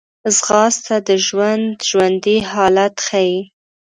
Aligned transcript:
ځغاسته 0.35 0.95
د 1.07 1.09
ژوند 1.25 1.67
ژوندي 1.89 2.37
حالت 2.51 2.95
ښيي 3.07 3.37